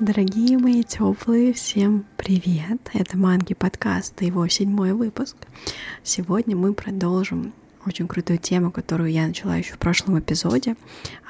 [0.00, 2.80] Дорогие мои теплые, всем привет!
[2.94, 5.36] Это Манги подкаст, его седьмой выпуск.
[6.02, 7.52] Сегодня мы продолжим
[7.84, 10.76] очень крутую тему, которую я начала еще в прошлом эпизоде,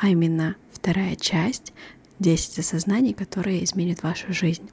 [0.01, 1.73] а именно вторая часть
[2.21, 4.71] 10 осознаний, которые изменят вашу жизнь.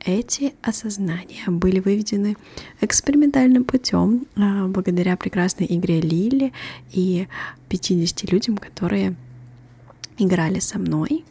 [0.00, 2.38] Эти осознания были выведены
[2.80, 6.54] экспериментальным путем а, благодаря прекрасной игре Лили
[6.90, 7.28] и
[7.68, 9.14] 50 людям, которые
[10.16, 11.22] играли со мной.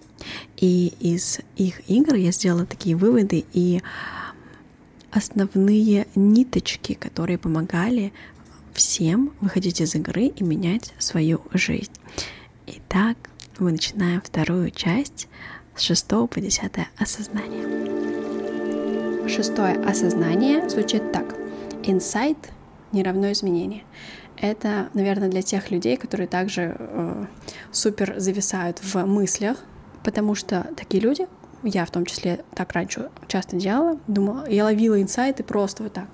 [0.58, 3.82] И из их игр я сделала такие выводы и
[5.12, 8.14] основные ниточки, которые помогали
[8.74, 11.92] всем выходить из игры и менять свою жизнь.
[12.66, 13.18] Итак,
[13.60, 15.28] мы начинаем вторую часть
[15.76, 17.64] с 6 по 10 осознание.
[19.30, 21.36] Шестое осознание звучит так.
[21.84, 22.38] Инсайт
[22.92, 23.84] не равно изменение.
[24.38, 27.26] Это, наверное, для тех людей, которые также э,
[27.72, 29.58] супер зависают в мыслях,
[30.04, 31.28] потому что такие люди,
[31.64, 36.08] я в том числе так раньше часто делала, думала, я ловила инсайты просто вот так.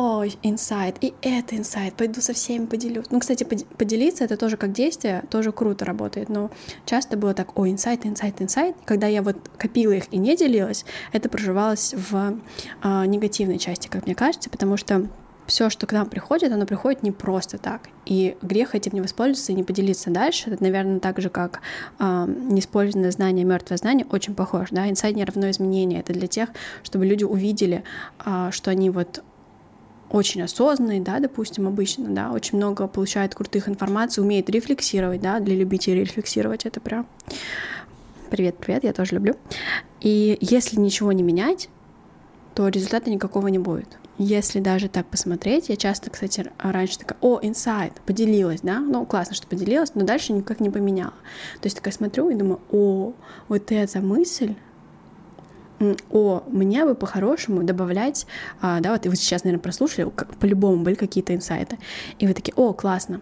[0.00, 3.06] Ой, инсайт, и это инсайт, пойду со всеми поделюсь.
[3.10, 6.52] Ну, кстати, поделиться это тоже как действие, тоже круто работает, но
[6.86, 8.76] часто было так, ой, инсайт, инсайт, инсайт.
[8.84, 12.38] Когда я вот копила их и не делилась, это проживалось в
[12.84, 15.08] э, негативной части, как мне кажется, потому что
[15.48, 17.88] все, что к нам приходит, оно приходит не просто так.
[18.04, 20.50] И грех этим не воспользоваться и не поделиться дальше.
[20.50, 21.62] Это, наверное, так же, как
[21.98, 24.68] э, неиспользованное знание, мертвое знание, очень похож.
[24.70, 24.88] Да?
[24.88, 26.00] Инсайт не равно изменение.
[26.00, 26.50] Это для тех,
[26.82, 27.82] чтобы люди увидели,
[28.24, 29.24] э, что они вот
[30.10, 35.54] очень осознанный, да, допустим, обычно, да, очень много получает крутых информаций, умеет рефлексировать, да, для
[35.54, 37.06] любителей рефлексировать это прям
[38.30, 39.34] привет, привет, я тоже люблю.
[40.00, 41.68] И если ничего не менять,
[42.54, 43.98] то результата никакого не будет.
[44.18, 49.36] Если даже так посмотреть, я часто, кстати, раньше такая, о, инсайт, поделилась, да, ну, классно,
[49.36, 51.14] что поделилась, но дальше никак не поменяла.
[51.60, 53.12] То есть такая смотрю и думаю, о,
[53.46, 54.56] вот эта мысль,
[56.10, 58.26] о, мне бы по-хорошему добавлять,
[58.60, 61.78] а, да, вот вы сейчас, наверное, прослушали, по-любому были какие-то инсайты,
[62.18, 63.20] и вы такие, о, классно.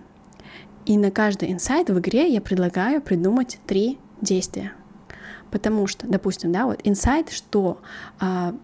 [0.86, 4.72] И на каждый инсайт в игре я предлагаю придумать три действия.
[5.50, 7.80] Потому что, допустим, да, вот инсайт, что
[8.18, 8.54] а,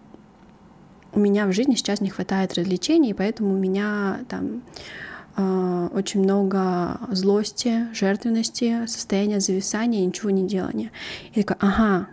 [1.13, 4.63] у меня в жизни сейчас не хватает развлечений, поэтому у меня там
[5.37, 10.91] э, очень много злости, жертвенности, состояния зависания, ничего не делания.
[11.33, 12.07] И такая, ага,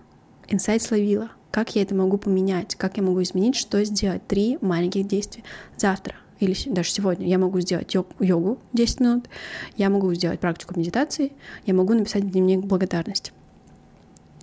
[0.48, 1.30] инсайт словила.
[1.50, 2.76] Как я это могу поменять?
[2.76, 3.56] Как я могу изменить?
[3.56, 4.24] Что сделать?
[4.28, 5.42] Три маленьких действия.
[5.76, 9.24] Завтра или даже сегодня я могу сделать йогу 10 минут,
[9.76, 11.32] я могу сделать практику медитации,
[11.66, 13.32] я могу написать дневник благодарности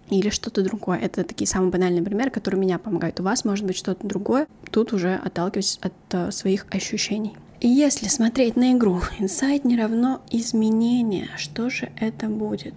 [0.10, 1.00] или что-то другое.
[1.00, 3.20] Это такие самые банальные примеры, которые меня помогают.
[3.20, 4.48] У вас может быть что-то другое.
[4.72, 7.36] Тут уже отталкиваюсь от uh, своих ощущений.
[7.60, 11.30] И если смотреть на игру, инсайт не равно изменение.
[11.38, 12.74] Что же это будет?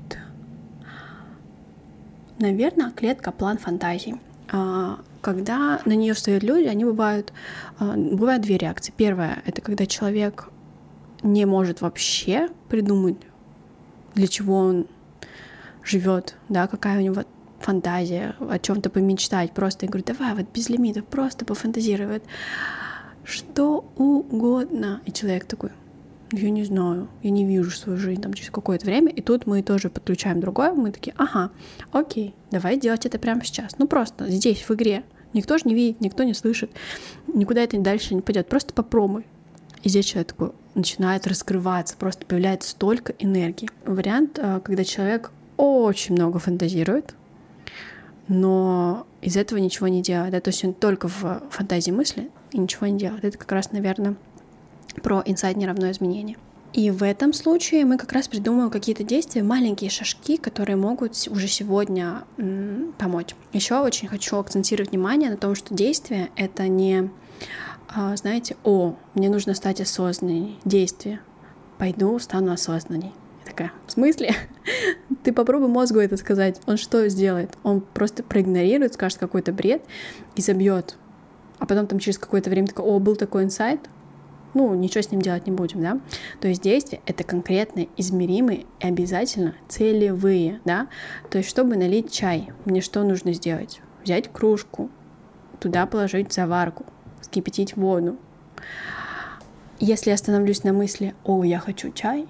[2.39, 4.17] Наверное, клетка план фантазий.
[4.49, 7.33] Uh, когда на нее встают люди, они бывают,
[7.79, 8.93] uh, бывают две реакции.
[8.97, 10.49] Первая— это когда человек
[11.23, 13.17] не может вообще придумать,
[14.15, 14.87] для чего он
[15.83, 17.25] живет, да, какая у него
[17.61, 22.23] фантазия, о чем-то помечтать, просто я говорю, давай вот без лимитов, просто пофантазировать,
[23.25, 25.01] что угодно.
[25.05, 25.71] И человек такой,
[26.33, 29.63] я не знаю, я не вижу свою жизнь там через какое-то время, и тут мы
[29.63, 31.51] тоже подключаем другое, мы такие, ага,
[31.93, 36.01] окей, давай делать это прямо сейчас, ну просто здесь, в игре, никто же не видит,
[36.01, 36.71] никто не слышит,
[37.27, 39.27] никуда это дальше не пойдет, просто попробуй.
[39.83, 43.69] И здесь человек такой начинает раскрываться, просто появляется столько энергии.
[43.87, 45.31] Вариант, э, когда человек
[45.61, 47.15] очень много фантазирует,
[48.29, 50.33] но из этого ничего не делает.
[50.33, 50.41] Да?
[50.41, 53.25] То есть он только в фантазии мысли и ничего не делает.
[53.25, 54.17] Это как раз, наверное,
[55.03, 56.39] про инсайт неравное изменение.
[56.73, 61.49] И в этом случае мы как раз придумываем какие-то действия, маленькие шажки, которые могут уже
[61.49, 62.23] сегодня
[62.97, 63.35] помочь.
[63.53, 67.11] Еще очень хочу акцентировать внимание на том, что действие— это не,
[67.89, 70.59] а, знаете, о, мне нужно стать осознанней.
[70.65, 71.21] Действие.
[71.77, 73.13] Пойду, стану осознанней
[73.45, 74.35] такая, в смысле?
[75.25, 76.61] Ты попробуй мозгу это сказать.
[76.67, 77.51] Он что сделает?
[77.63, 79.83] Он просто проигнорирует, скажет какой-то бред
[80.37, 80.97] и забьет.
[81.59, 83.81] А потом там через какое-то время такой, о, был такой инсайт,
[84.55, 86.01] ну, ничего с ним делать не будем, да.
[86.41, 90.89] То есть действия— это конкретные, измеримые и обязательно целевые, да.
[91.31, 93.81] То есть, чтобы налить чай, мне что нужно сделать?
[94.03, 94.91] Взять кружку,
[95.61, 96.85] туда положить заварку,
[97.21, 98.17] вскипятить воду.
[99.79, 102.27] Если я остановлюсь на мысли, о, я хочу чай,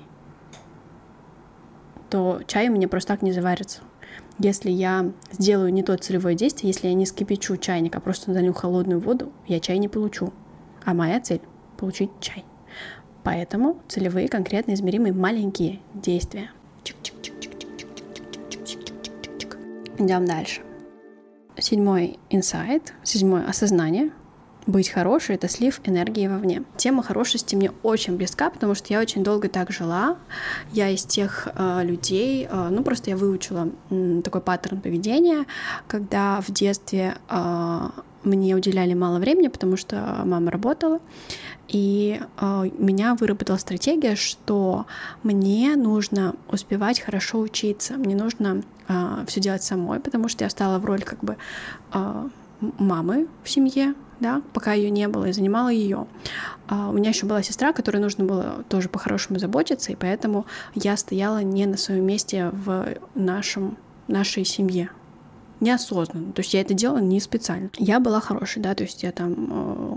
[2.11, 3.81] то чай у меня просто так не заварится.
[4.39, 8.53] Если я сделаю не то целевое действие, если я не скипячу чайник, а просто налью
[8.53, 10.33] холодную воду, я чай не получу.
[10.85, 11.41] А моя цель—
[11.77, 12.45] получить чай.
[13.23, 16.51] Поэтому целевые, конкретно измеримые маленькие действия.
[19.99, 20.63] Идем дальше.
[21.59, 24.13] седьмой инсайт, седьмое осознание,
[24.67, 26.63] быть хорошей— это слив энергии вовне.
[26.77, 30.17] Тема хорошести мне очень близка, потому что я очень долго так жила.
[30.73, 35.47] Я из тех э, людей, э, ну просто я выучила э, такой паттерн поведения,
[35.89, 37.91] когда в детстве э,
[38.23, 41.01] мне уделяли мало времени, потому что мама работала,
[41.69, 44.87] и э, меня выработала стратегия, что
[45.23, 50.79] мне нужно успевать хорошо учиться, мне нужно э, все делать самой, потому что я стала
[50.79, 51.37] в роль как бы
[51.93, 52.29] э,
[52.61, 56.07] мамы в семье, да, пока ее не было, и занимала ее.
[56.69, 60.97] А у меня еще была сестра, которой нужно было тоже по-хорошему заботиться, и поэтому я
[60.97, 63.77] стояла не на своем месте в нашем,
[64.07, 64.91] нашей семье
[65.61, 66.33] неосознанно.
[66.33, 67.71] То есть я это делала не специально.
[67.77, 69.97] Я была хорошей, да, то есть я там э,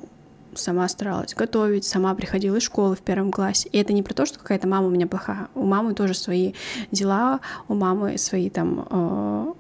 [0.56, 3.70] сама старалась готовить, сама приходила из школы в первом классе.
[3.72, 5.48] И это не про то, что какая-то мама у меня плохая.
[5.56, 6.54] У мамы тоже свои
[6.92, 9.54] дела, у мамы свои там э,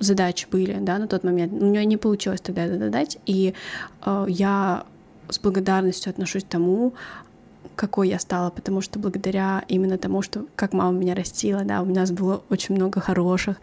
[0.00, 1.52] задачи были, да, на тот момент.
[1.52, 3.54] У нее не получилось тогда это додать, и
[4.04, 4.84] э, я
[5.28, 6.94] с благодарностью отношусь к тому,
[7.76, 11.86] какой я стала, потому что благодаря именно тому, что как мама меня растила, да, у
[11.86, 13.56] нас было очень много хороших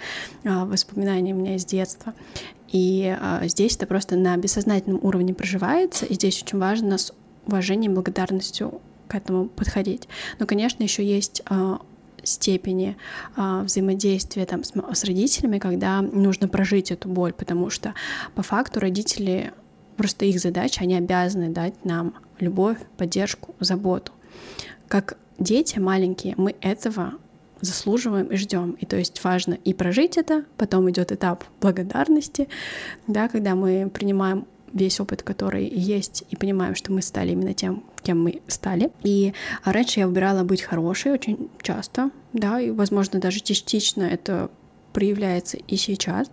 [0.43, 2.13] э, воспоминаний у меня из детства.
[2.69, 7.13] И э, здесь это просто на бессознательном уровне проживается, и здесь очень важно с
[7.45, 10.07] уважением, благодарностью к этому подходить.
[10.39, 11.77] Но, конечно, еще есть э,
[12.27, 12.97] степени
[13.35, 17.93] э, взаимодействия там, с, с родителями, когда нужно прожить эту боль, потому что
[18.35, 19.53] по факту родители
[19.97, 24.11] просто их задача, они обязаны дать нам любовь, поддержку, заботу.
[24.87, 27.13] Как дети маленькие, мы этого
[27.61, 28.71] заслуживаем и ждем.
[28.79, 32.47] И то есть важно и прожить это, потом идет этап благодарности,
[33.07, 37.83] да, когда мы принимаем весь опыт, который есть, и понимаем, что мы стали именно тем,
[38.03, 38.91] кем мы стали.
[39.03, 39.33] И
[39.63, 44.49] раньше я выбирала быть хорошей очень часто, да, и, возможно, даже частично это
[44.93, 46.31] проявляется и сейчас.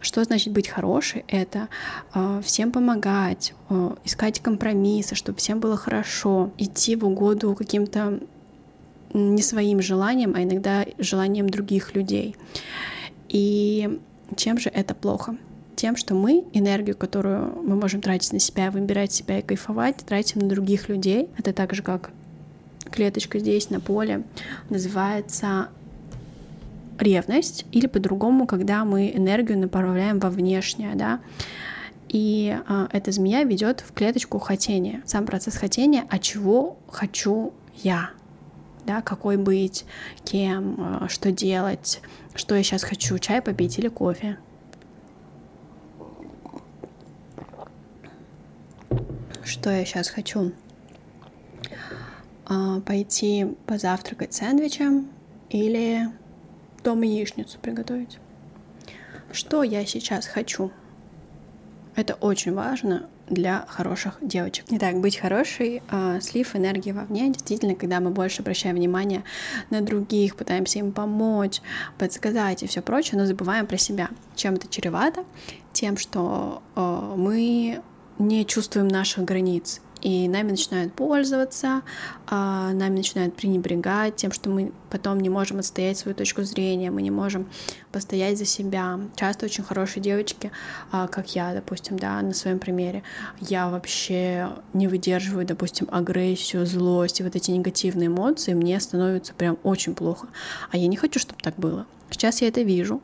[0.00, 1.24] Что значит быть хорошей?
[1.28, 1.68] Это
[2.14, 8.20] э, всем помогать, э, искать компромиссы, чтобы всем было хорошо, идти в угоду каким-то
[9.12, 12.36] не своим желанием, а иногда желанием других людей.
[13.28, 14.00] И
[14.36, 15.36] чем же это плохо?
[15.76, 20.40] Тем, что мы энергию, которую мы можем тратить на себя, выбирать себя и кайфовать, тратим
[20.40, 21.28] на других людей.
[21.38, 22.10] Это так же, как
[22.90, 24.24] клеточка здесь на поле
[24.68, 25.68] называется
[26.98, 31.20] ревность, или по-другому, когда мы энергию направляем во внешнее, да,
[32.08, 35.02] и э, эта змея ведет в клеточку хотения.
[35.06, 38.10] Сам процесс хотения, а чего хочу я,
[38.84, 39.84] да, какой быть,
[40.24, 42.00] кем, э, что делать,
[42.34, 44.38] что я сейчас хочу, чай попить или кофе.
[49.44, 50.52] Что я сейчас хочу?
[52.48, 55.08] Э, пойти позавтракать сэндвичем
[55.48, 56.08] или
[56.82, 58.18] дома яичницу приготовить.
[59.32, 60.72] Что я сейчас хочу?
[61.94, 64.64] Это очень важно для хороших девочек.
[64.70, 69.22] Итак, быть хорошей, э, слив энергии вовне, действительно, когда мы больше обращаем внимание
[69.70, 71.60] на других, пытаемся им помочь,
[71.98, 74.08] подсказать и все прочее, но забываем про себя.
[74.34, 75.24] Чем это чревато?
[75.72, 77.82] Тем, что э, мы
[78.20, 81.82] не чувствуем наших границ и нами начинают пользоваться,
[82.26, 87.02] а, нами начинают пренебрегать тем, что мы потом не можем отстоять свою точку зрения, мы
[87.02, 87.48] не можем
[87.92, 88.98] постоять за себя.
[89.16, 90.50] Часто очень хорошие девочки,
[90.90, 93.02] а, как я, допустим, да, на своем примере,
[93.40, 99.58] я вообще не выдерживаю, допустим, агрессию, злость и вот эти негативные эмоции, мне становится прям
[99.62, 100.28] очень плохо.
[100.70, 101.86] А я не хочу, чтобы так было.
[102.10, 103.02] Сейчас я это вижу,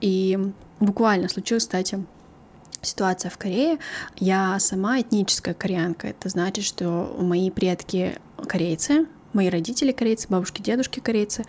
[0.00, 0.38] и
[0.80, 2.04] буквально случилось, кстати,
[2.84, 3.78] ситуация в Корее.
[4.16, 6.08] Я сама этническая кореянка.
[6.08, 11.44] Это значит, что мои предки корейцы, мои родители корейцы, бабушки, дедушки корейцы,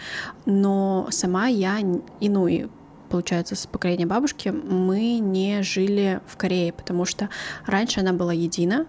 [0.46, 1.80] но сама я
[2.20, 2.70] инуи,
[3.10, 7.30] получается, с поколения бабушки, мы не жили в Корее, потому что
[7.66, 8.88] раньше она была едина,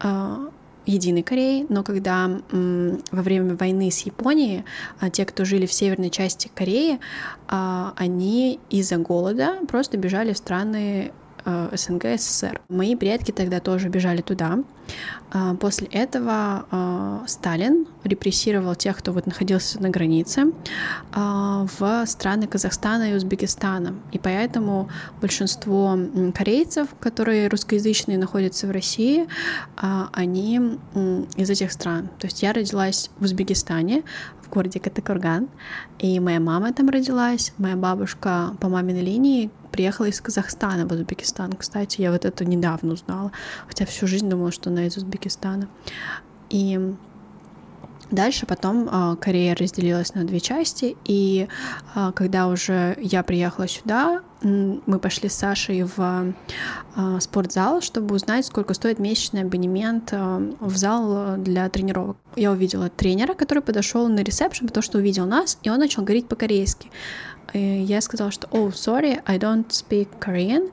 [0.00, 0.50] а,
[0.86, 4.64] единой Кореей, но когда м, во время войны с Японией
[5.00, 7.00] а, те, кто жили в северной части Кореи,
[7.48, 11.12] а, они из-за голода просто бежали в страны
[11.44, 12.60] СНГ, СССР.
[12.68, 14.58] Мои предки тогда тоже бежали туда.
[15.30, 20.52] А, после этого э, Сталин репрессировал тех, кто вот находился на границе,
[21.12, 23.94] а, в страны Казахстана и Узбекистана.
[24.12, 24.88] И поэтому
[25.20, 25.98] большинство
[26.34, 29.26] корейцев, которые русскоязычные находятся в России,
[29.76, 30.78] а, они
[31.36, 32.08] из этих стран.
[32.18, 34.04] То есть я родилась в Узбекистане,
[34.44, 35.48] в городе Катакурган,
[35.98, 41.52] и моя мама там родилась, моя бабушка по маминой линии приехала из Казахстана в Узбекистан.
[41.52, 43.32] Кстати, я вот это недавно узнала,
[43.66, 45.68] хотя всю жизнь думала, что она из Узбекистана.
[46.50, 46.94] И
[48.10, 51.48] Дальше потом э, Корея разделилась на две части, и
[51.94, 56.34] э, когда уже я приехала сюда, мы пошли с Сашей в
[56.96, 62.18] э, спортзал, чтобы узнать, сколько стоит месячный абонемент э, в зал для тренировок.
[62.36, 66.28] Я увидела тренера, который подошел на ресепшн, потому что увидел нас, и он начал говорить
[66.28, 66.90] по-корейски.
[67.54, 70.70] И я сказала, что «Oh, sorry, I don't speak Korean»,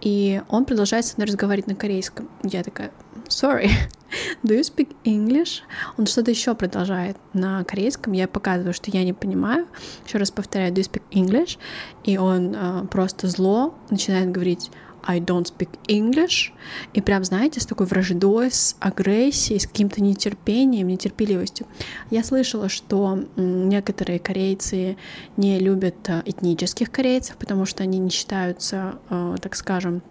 [0.00, 2.28] и он продолжает со мной разговаривать на корейском.
[2.42, 2.90] Я такая
[3.32, 3.70] «Sorry,
[4.44, 5.62] do you speak English?»
[5.96, 8.12] Он что-то еще продолжает на корейском.
[8.12, 9.66] Я показываю, что я не понимаю.
[10.06, 11.58] Еще раз повторяю «Do you speak English?»
[12.04, 14.70] И он э, просто зло начинает говорить
[15.04, 16.52] I don't speak English,
[16.92, 21.66] и прям, знаете, с такой враждой, с агрессией, с каким-то нетерпением, нетерпеливостью.
[22.10, 24.96] Я слышала, что некоторые корейцы
[25.36, 30.02] не любят э, этнических корейцев, потому что они не считаются, э, так скажем,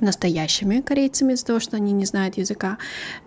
[0.00, 2.78] настоящими корейцами из-за того, что они не знают языка.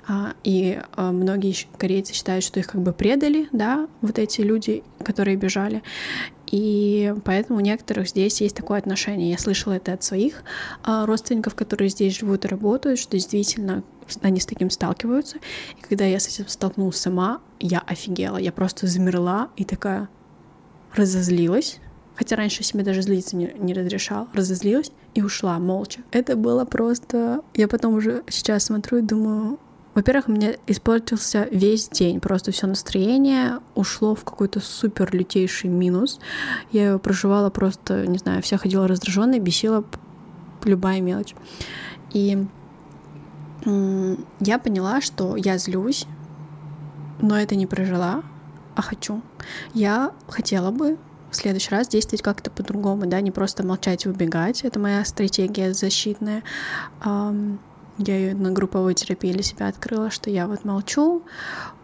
[0.08, 4.84] А, и а, многие корейцы считают, что их как бы предали, да, вот эти люди,
[5.04, 5.84] которые бежали.
[6.50, 9.32] И поэтому у некоторых здесь есть такое отношение.
[9.32, 10.44] Я слышала это от своих
[10.84, 13.84] а, родственников, которые здесь живут и работают, что действительно
[14.22, 15.38] они с таким сталкиваются.
[15.78, 18.38] И когда я с этим столкнулась сама, я офигела.
[18.38, 20.08] Я просто замерла и такая
[20.96, 21.80] разозлилась
[22.18, 26.02] хотя раньше себе даже злиться не, не разрешал, разозлилась и ушла молча.
[26.12, 27.42] Это было просто...
[27.54, 29.60] Я потом уже сейчас смотрю и думаю,
[29.94, 36.20] во-первых, меня испортился весь день, просто все настроение ушло в какой-то супер лютейший минус.
[36.72, 39.84] Я его проживала просто, не знаю, вся ходила раздраженная, бесила
[40.64, 41.36] любая мелочь.
[42.14, 42.46] И
[43.66, 46.06] я поняла, что я злюсь,
[47.22, 48.24] но это не прожила,
[48.76, 49.22] а хочу.
[49.74, 50.98] Я хотела бы
[51.30, 54.64] в следующий раз действовать как-то по-другому, да, не просто молчать и убегать.
[54.64, 56.44] Это моя стратегия защитная.
[57.04, 61.24] Я ее на групповой терапии для себя открыла, что я вот молчу,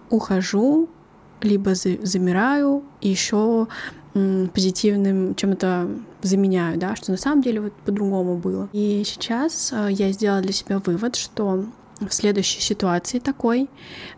[0.09, 0.89] ухожу,
[1.41, 3.67] либо замираю, и еще
[4.53, 5.89] позитивным чем-то
[6.21, 8.69] заменяю, да, что на самом деле вот по-другому было.
[8.71, 11.65] И сейчас а, я сделала для себя вывод, что
[11.99, 13.69] в следующей ситуации такой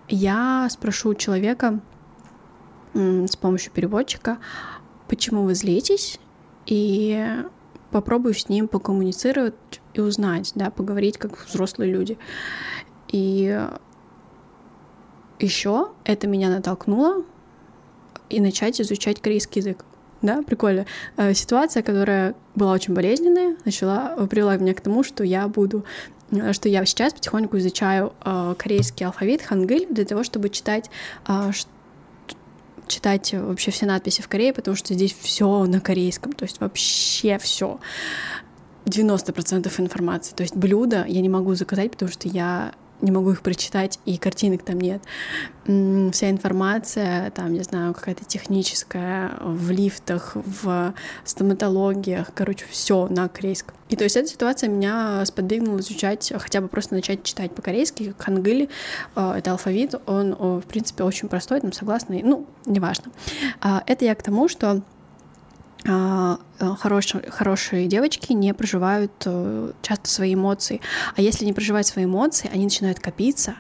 [0.10, 1.80] я спрошу человека
[2.94, 4.38] с помощью переводчика,
[5.08, 6.20] почему вы злитесь,
[6.66, 7.44] и
[7.92, 9.54] попробую с ним покоммуницировать
[9.94, 12.18] и узнать, да, поговорить как взрослые люди.
[13.10, 13.68] И
[15.40, 17.24] еще это меня натолкнуло
[18.30, 19.86] и начать изучать корейский язык.
[20.22, 20.86] Да, прикольно.
[21.18, 25.86] Э, ситуация, которая была очень болезненная, начала, привела меня к тому, что я буду
[26.32, 30.90] э, что я сейчас потихоньку изучаю э, корейский алфавит, хангыль, для того, чтобы читать,
[31.28, 31.52] э,
[32.88, 37.38] читать вообще все надписи в Корее, потому что здесь все на корейском, то есть вообще
[37.38, 37.80] все.
[38.86, 40.36] 90% информации.
[40.36, 44.18] То есть блюда я не могу заказать, потому что я не могу их прочитать, и
[44.18, 45.02] картинок там нет.
[45.66, 53.76] Вся информация, там, не знаю, какая-то техническая, в лифтах, в стоматологиях, короче, все на корейском.
[53.90, 58.16] И то есть эта ситуация меня сподвигнула изучать, хотя бы просто начать читать по-корейски.
[58.18, 58.70] Хангыль
[59.16, 63.12] э,— это алфавит, он, в принципе, очень простой, там согласный, ну, неважно.
[63.62, 64.82] А, это я к тому, что э,
[65.86, 70.82] хорошие, хорошие девочки не проживают э, часто свои эмоции.
[71.16, 73.56] А если не проживать свои эмоции, они начинают копиться,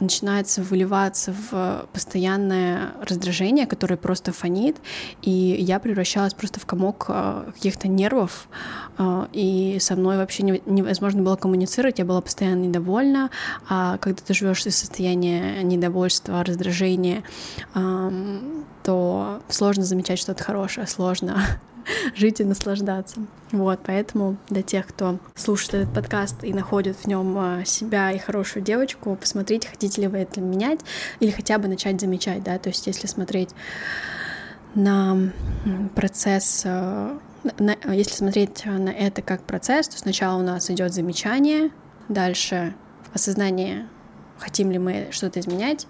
[0.00, 4.76] начинается выливаться в постоянное раздражение, которое просто фонит.
[5.22, 8.48] И я превращалась просто в комок э, каких-то нервов,
[9.32, 13.30] и со мной вообще невозможно было коммуницировать, я была постоянно недовольна.
[13.68, 17.24] А когда ты живешь из состояния недовольства, раздражения,
[18.84, 21.42] то сложно замечать что-то хорошее, сложно
[22.14, 23.22] жить и наслаждаться.
[23.50, 28.18] Вот, поэтому для тех, кто слушает этот подкаст и находит в нем а, себя и
[28.18, 30.80] хорошую девочку, посмотрите, хотите ли вы это менять
[31.18, 33.50] или хотя бы начать замечать, да, то есть если смотреть
[34.74, 35.32] на
[35.94, 37.18] процесс а,
[37.88, 41.70] если смотреть на это как процесс, то сначала у нас идет замечание,
[42.08, 42.74] дальше
[43.12, 43.88] осознание,
[44.38, 45.86] хотим ли мы что-то изменять,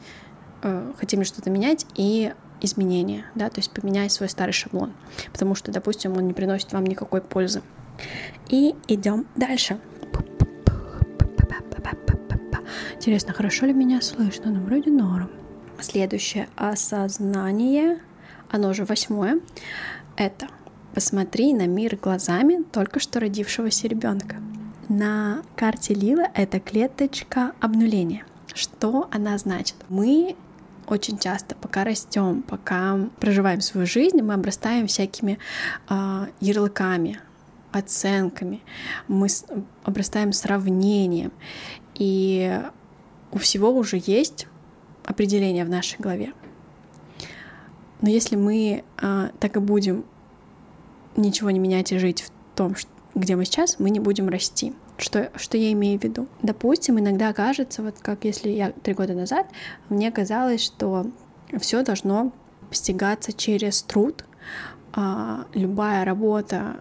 [0.98, 2.32] хотим ли что-то менять, и
[2.64, 4.92] изменения, да, то есть поменять свой старый шаблон,
[5.32, 7.62] потому что, допустим, он не приносит вам никакой пользы.
[8.48, 9.78] И идем дальше.
[12.96, 14.50] Интересно, хорошо ли меня слышно?
[14.50, 15.30] Ну, вроде норм.
[15.78, 18.00] Следующее осознание,
[18.50, 19.40] оно же восьмое,
[20.16, 20.48] это
[20.94, 24.36] посмотри на мир глазами только что родившегося ребенка.
[24.88, 28.24] На карте Лила это клеточка обнуления.
[28.54, 29.76] Что она значит?
[29.90, 30.36] Мы
[30.86, 35.38] очень часто, пока растем, пока проживаем свою жизнь, мы обрастаем всякими
[35.88, 37.20] э, ярлыками,
[37.72, 38.62] оценками,
[39.08, 39.44] мы с,
[39.82, 41.32] обрастаем сравнением,
[41.94, 42.60] и
[43.32, 44.46] у всего уже есть
[45.04, 46.32] определение в нашей голове.
[48.00, 50.04] Но если мы э, так и будем
[51.16, 52.74] ничего не менять и жить в том,
[53.14, 54.74] где мы сейчас, мы не будем расти.
[54.96, 56.28] Что, что я имею в виду?
[56.42, 59.46] Допустим, иногда кажется, вот как если я три года назад,
[59.88, 61.06] мне казалось, что
[61.58, 62.32] все должно
[62.68, 64.24] постигаться через труд.
[64.92, 66.76] А, любая работа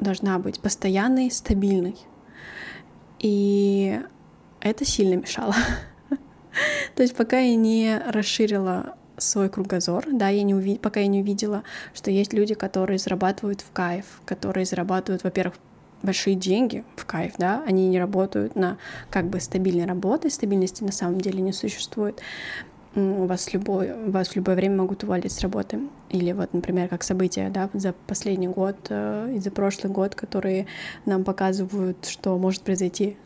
[0.00, 1.96] должна быть постоянной, стабильной.
[3.18, 4.00] И
[4.60, 5.54] это сильно мешало.
[6.94, 10.82] То есть пока я не расширила свой кругозор, да, я не увид...
[10.82, 11.62] пока я не увидела,
[11.94, 15.54] что есть люди, которые зарабатывают в кайф, которые зарабатывают, во-первых,
[16.02, 18.78] большие деньги в кайф, да, они не работают на
[19.10, 22.20] как бы стабильной работе, стабильности на самом деле не существует.
[22.94, 25.80] У вас, любой, вас в любое время могут уволить с работы.
[26.08, 30.66] Или вот, например, как события да, за последний год э, и за прошлый год, которые
[31.04, 33.18] нам показывают, что может произойти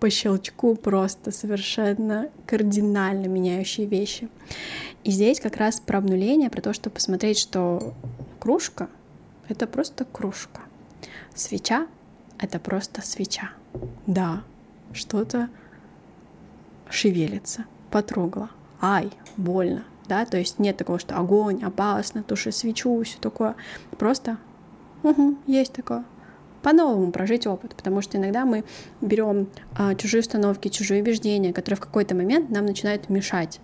[0.00, 4.28] по щелчку просто совершенно кардинально меняющие вещи.
[5.04, 7.94] И здесь как раз про обнуление, про то, чтобы посмотреть, что
[8.40, 8.88] кружка—
[9.48, 10.62] это просто кружка.
[11.34, 11.86] Свеча—
[12.38, 13.50] это просто свеча.
[14.06, 14.42] Да,
[14.92, 15.48] что-то
[16.88, 18.50] шевелится, потрогала.
[18.80, 23.56] Ай, больно, да, то есть нет такого, что огонь, опасно, туши свечу, все такое.
[23.98, 24.38] Просто,
[25.02, 26.04] угу, есть такое
[26.64, 28.64] по-новому прожить опыт, потому что иногда мы
[29.02, 33.60] берем а, чужие установки, чужие убеждения, которые в какой-то момент нам начинают мешать,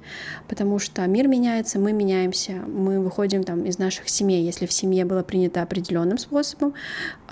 [0.48, 5.06] потому что мир меняется, мы меняемся, мы выходим там из наших семей, если в семье
[5.06, 6.74] было принято определенным способом,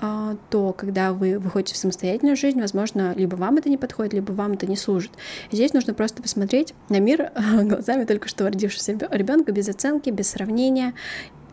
[0.01, 4.31] а, то когда вы выходите в самостоятельную жизнь, возможно, либо вам это не подходит, либо
[4.31, 5.11] вам это не служит.
[5.51, 7.31] И здесь нужно просто посмотреть на мир
[7.63, 10.95] глазами только что родившегося ребенка без оценки, без сравнения,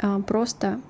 [0.01, 0.81] а, просто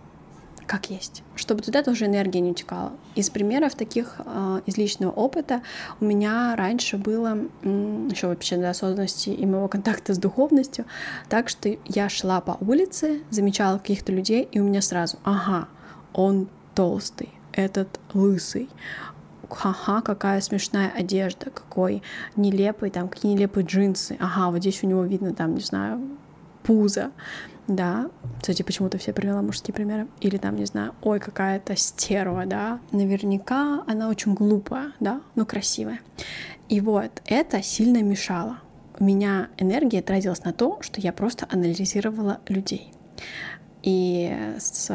[0.66, 2.92] как есть, чтобы туда тоже энергия не утекала.
[3.14, 5.62] Из примеров таких э, из личного опыта
[6.00, 10.84] у меня раньше было еще вообще до осознанности и моего контакта с духовностью,
[11.28, 15.68] так что я шла по улице, замечала каких-то людей, и у меня сразу, ага,
[16.12, 18.68] он толстый, этот лысый,
[19.48, 22.02] ха-ха, какая смешная одежда, какой
[22.34, 26.00] нелепый, там, какие нелепые джинсы, ага, вот здесь у него видно, там, не знаю,
[26.62, 27.12] пузо,
[27.68, 32.80] да, кстати, почему-то все привела мужские примеры, или там, не знаю, ой, какая-то стерва, да,
[32.92, 36.00] наверняка она очень глупая, да, но красивая.
[36.68, 38.58] И вот это сильно мешало.
[38.98, 42.92] У меня энергия тратилась на то, что я просто анализировала людей.
[43.82, 44.90] И с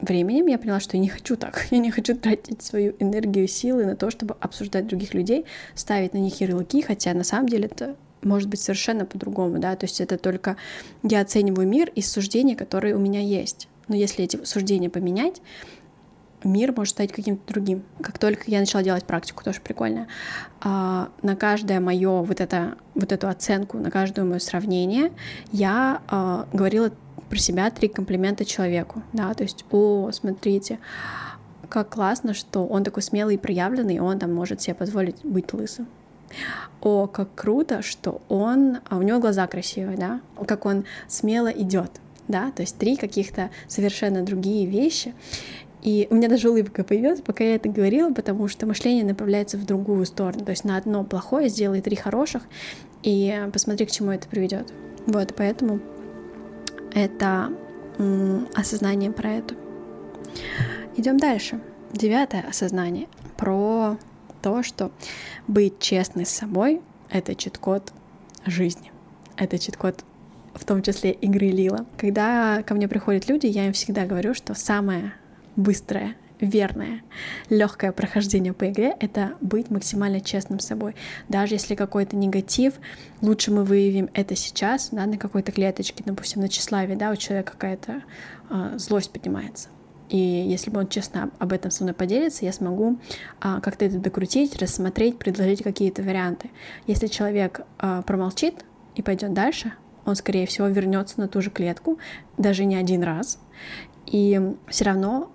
[0.00, 1.66] временем я поняла, что я не хочу так.
[1.70, 6.18] Я не хочу тратить свою энергию силы на то, чтобы обсуждать других людей, ставить на
[6.18, 10.18] них ярлыки, хотя на самом деле это может быть совершенно по-другому, да, то есть это
[10.18, 10.56] только
[11.02, 13.68] я оцениваю мир из суждений, которые у меня есть.
[13.88, 15.42] Но если эти суждения поменять,
[16.44, 17.82] мир может стать каким-то другим.
[18.02, 20.06] Как только я начала делать практику, тоже прикольно,
[20.60, 25.12] а, на каждое мое вот это вот эту оценку, на каждое мое сравнение,
[25.52, 26.90] я а, говорила
[27.28, 30.78] про себя три комплимента человеку, да, то есть, о, смотрите,
[31.68, 35.52] как классно, что он такой смелый и проявленный, и он там может себе позволить быть
[35.52, 35.88] лысым
[36.80, 41.90] о, как круто, что он, а у него глаза красивые, да, как он смело идет,
[42.28, 45.14] да, то есть три каких-то совершенно другие вещи.
[45.82, 49.66] И у меня даже улыбка появилась, пока я это говорила, потому что мышление направляется в
[49.66, 50.42] другую сторону.
[50.42, 52.42] То есть на одно плохое сделай три хороших,
[53.02, 54.72] и посмотри, к чему это приведет.
[55.06, 55.80] Вот, поэтому
[56.94, 57.50] это
[58.54, 59.54] осознание про это.
[60.96, 61.60] Идем дальше.
[61.92, 63.98] Девятое осознание про
[64.44, 64.92] то, что
[65.48, 67.94] быть честной с собой— это чит-код
[68.44, 68.92] жизни.
[69.36, 70.04] Это чит-код
[70.52, 71.86] в том числе игры Лила.
[71.96, 75.14] Когда ко мне приходят люди, я им всегда говорю, что самое
[75.56, 77.00] быстрое верное,
[77.48, 80.94] легкое прохождение по игре— это быть максимально честным с собой.
[81.30, 82.74] Даже если какой-то негатив,
[83.22, 87.52] лучше мы выявим это сейчас, да, на какой-то клеточке, допустим, на тщеславии, да, у человека
[87.52, 88.02] какая-то
[88.50, 89.70] э, злость поднимается.
[90.08, 92.98] И если бы он честно об этом со мной поделится, я смогу
[93.40, 96.50] а, как-то это докрутить, рассмотреть, предложить какие-то варианты.
[96.86, 98.64] Если человек а, промолчит
[98.94, 99.72] и пойдет дальше,
[100.04, 101.98] он, скорее всего, вернется на ту же клетку,
[102.36, 103.38] даже не один раз.
[104.06, 105.30] И все равно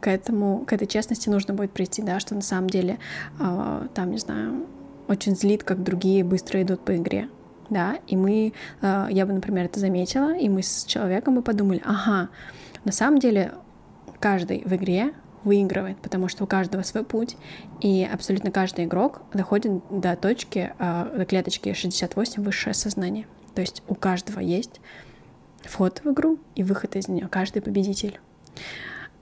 [0.00, 2.98] к этому, к этой честности нужно будет прийти, да, что на самом деле,
[3.38, 4.66] э, там, не знаю,
[5.06, 7.28] очень злит, как другие быстро идут по игре,
[7.70, 8.52] да, и мы,
[8.82, 12.28] э, я бы, например, это заметила, и мы с человеком бы подумали, ага,
[12.84, 13.52] на самом деле
[14.24, 15.12] каждый в игре
[15.44, 17.36] выигрывает, потому что у каждого свой путь,
[17.82, 23.26] и абсолютно каждый игрок доходит до точки, а, до клеточки 68 высшее сознание.
[23.54, 24.80] То есть у каждого есть
[25.62, 28.18] вход в игру и выход из нее, каждый победитель.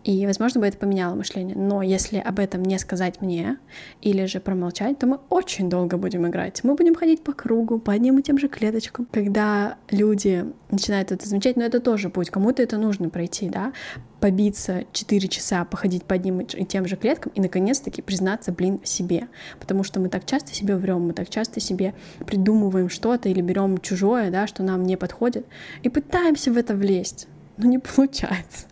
[0.05, 1.57] И, возможно, бы это поменяло мышление.
[1.57, 3.59] Но если об этом не сказать мне
[4.01, 6.65] или же промолчать, то мы очень долго будем играть.
[6.65, 9.07] Мы будем ходить по кругу, по одним и тем же клеточкам.
[9.12, 13.73] Когда люди начинают это замечать, но это тоже путь, кому-то это нужно пройти, да,
[14.19, 19.29] побиться 4 часа, походить по одним и тем же клеткам и, наконец-таки, признаться, блин, себе.
[19.61, 21.95] Потому что мы так часто себе врем, мы так часто себе
[22.27, 25.47] придумываем что-то или берем чужое, да, что нам не подходит,
[25.83, 28.67] и пытаемся в это влезть, но не получается.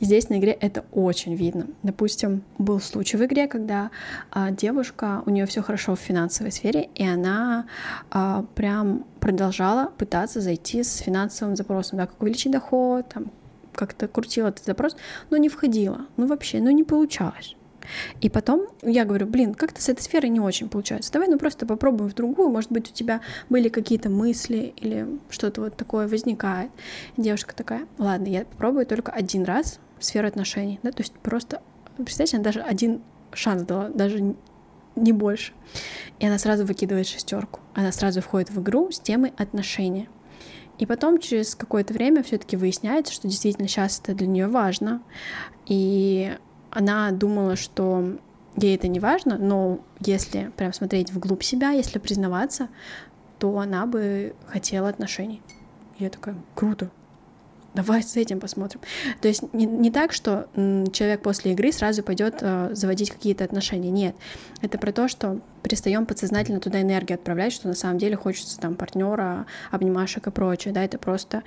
[0.00, 1.66] Здесь на игре это очень видно.
[1.82, 3.90] Допустим, был случай в игре, когда
[4.30, 7.66] а, девушка, у нее все хорошо в финансовой сфере, и она
[8.10, 13.30] а, прям продолжала пытаться зайти с финансовым запросом, да, как увеличить доход, там,
[13.74, 14.96] как-то крутила этот запрос,
[15.30, 17.56] но не входила, ну вообще, ну не получалось.
[18.20, 21.12] И потом я говорю, блин, как-то с этой сферой не очень получается.
[21.12, 22.48] Давай ну просто попробуем в другую.
[22.48, 26.70] Может быть, у тебя были какие-то мысли или что-то вот такое возникает.
[27.16, 30.80] И девушка такая, ладно, я попробую только один раз в сферу отношений.
[30.82, 30.90] Да?
[30.90, 31.62] То есть просто,
[31.96, 34.34] представьте, она даже один шанс дала, даже
[34.96, 35.52] не больше.
[36.18, 37.60] И она сразу выкидывает шестерку.
[37.74, 40.08] Она сразу входит в игру с темой отношения.
[40.78, 45.02] И потом через какое-то время все-таки выясняется, что действительно сейчас это для нее важно.
[45.66, 46.36] И
[46.72, 48.18] она думала, что
[48.56, 52.68] ей это не важно, но если прям смотреть вглубь себя, если признаваться,
[53.38, 55.42] то она бы хотела отношений.
[55.98, 56.90] я такая, круто,
[57.74, 58.80] давай с этим посмотрим.
[59.20, 63.90] То есть не, не так, что человек после игры сразу пойдет э, заводить какие-то отношения.
[63.90, 64.16] Нет.
[64.62, 68.76] Это про то, что перестаем подсознательно туда энергию отправлять, что на самом деле хочется там
[68.76, 70.72] партнера, обнимашек и прочее.
[70.72, 71.42] Да, это просто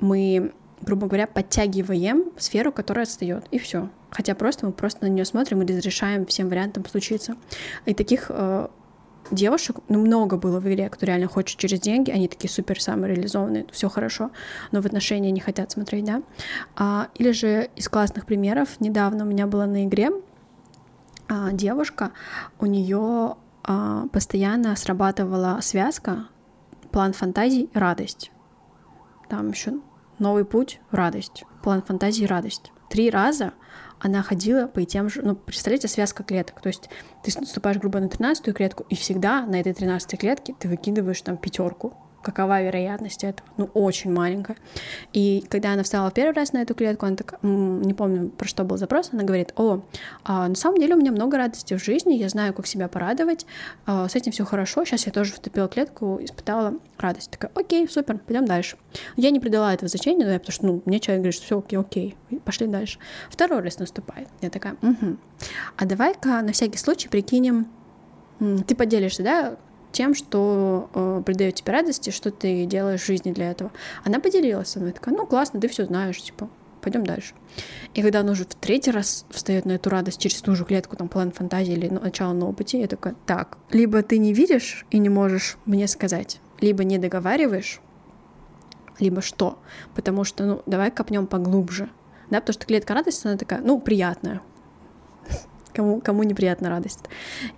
[0.00, 3.88] мы грубо говоря, подтягиваем сферу, которая отстает, и все.
[4.10, 7.36] Хотя просто мы просто на нее смотрим и разрешаем всем вариантам случиться.
[7.84, 8.68] И таких э,
[9.30, 13.66] девушек, ну, много было в игре, кто реально хочет через деньги, они такие супер самореализованные,
[13.72, 14.30] все хорошо,
[14.72, 16.22] но в отношения не хотят смотреть, да.
[16.76, 20.10] А, или же из классных примеров, недавно у меня была на игре
[21.28, 22.12] а, девушка,
[22.58, 26.26] у нее а, постоянно срабатывала связка,
[26.90, 28.32] план фантазий, радость.
[29.28, 29.74] Там еще
[30.20, 32.72] новый путь, радость, план фантазии, радость.
[32.88, 33.52] Три раза
[33.98, 36.88] она ходила по тем же, ну, представляете, связка клеток, то есть
[37.22, 41.36] ты наступаешь, грубо, на 13 клетку, и всегда на этой 13 клетке ты выкидываешь там
[41.36, 43.48] пятерку, какова вероятность этого?
[43.56, 44.56] Ну, очень маленькая.
[45.12, 48.46] И когда она встала в первый раз на эту клетку, она так, не помню, про
[48.46, 49.80] что был запрос, она говорит, о,
[50.24, 53.46] а, на самом деле у меня много радости в жизни, я знаю, как себя порадовать,
[53.86, 57.30] а, с этим все хорошо, сейчас я тоже вступила в клетку, испытала радость.
[57.30, 58.76] Такая, окей, супер, пойдем дальше.
[59.16, 61.78] Я не придала этого значения, да, потому что, ну, мне человек говорит, что все окей,
[61.78, 62.98] окей, пошли дальше.
[63.30, 64.28] Второй раз наступает.
[64.40, 65.16] Я такая, угу.
[65.76, 67.68] А давай-ка на всякий случай прикинем,
[68.66, 69.56] ты поделишься, да,
[69.92, 73.72] тем, что э, придает тебе радости, что ты делаешь в жизни для этого.
[74.04, 76.48] Она поделилась со мной, такая, ну классно, ты все знаешь, типа,
[76.80, 77.34] пойдем дальше.
[77.94, 80.96] И когда она уже в третий раз встает на эту радость через ту же клетку,
[80.96, 84.86] там, план фантазии или ну, начало на опыте, я такая, так, либо ты не видишь
[84.90, 87.80] и не можешь мне сказать, либо не договариваешь,
[88.98, 89.58] либо что,
[89.94, 91.88] потому что, ну, давай копнем поглубже,
[92.30, 94.40] да, потому что клетка радости, она такая, ну, приятная,
[95.72, 97.00] кому, кому неприятна радость.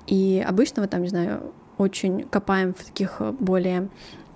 [0.07, 3.89] И обычно, вот там, не знаю, очень копаем в таких э, более